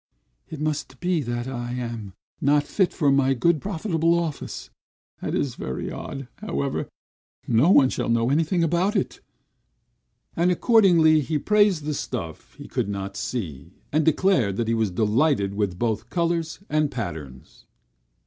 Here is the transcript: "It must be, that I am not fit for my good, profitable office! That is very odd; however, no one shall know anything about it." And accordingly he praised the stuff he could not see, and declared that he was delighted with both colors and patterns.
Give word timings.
"It 0.49 0.59
must 0.59 0.99
be, 0.99 1.21
that 1.21 1.47
I 1.47 1.73
am 1.73 2.13
not 2.41 2.63
fit 2.63 2.91
for 2.91 3.11
my 3.11 3.35
good, 3.35 3.61
profitable 3.61 4.15
office! 4.17 4.71
That 5.21 5.35
is 5.35 5.53
very 5.53 5.91
odd; 5.91 6.27
however, 6.37 6.89
no 7.47 7.69
one 7.69 7.89
shall 7.89 8.09
know 8.09 8.31
anything 8.31 8.63
about 8.63 8.95
it." 8.95 9.21
And 10.35 10.49
accordingly 10.51 11.21
he 11.21 11.37
praised 11.37 11.83
the 11.83 11.93
stuff 11.93 12.55
he 12.55 12.67
could 12.67 12.89
not 12.89 13.15
see, 13.15 13.75
and 13.91 14.03
declared 14.03 14.57
that 14.57 14.67
he 14.67 14.73
was 14.73 14.89
delighted 14.89 15.53
with 15.53 15.77
both 15.77 16.09
colors 16.09 16.57
and 16.67 16.89
patterns. 16.89 17.67